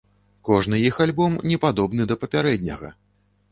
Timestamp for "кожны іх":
0.47-0.97